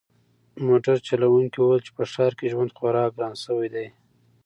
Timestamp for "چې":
1.87-1.91